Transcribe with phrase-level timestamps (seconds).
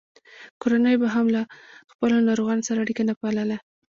[0.61, 1.41] کورنیو به هم له
[1.91, 3.57] خپلو ناروغانو سره اړیکه نه پاللـه.